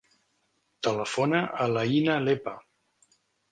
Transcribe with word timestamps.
Telefona 0.87 1.43
a 1.65 1.69
l'Aïna 1.75 2.19
Lepe. 2.27 2.57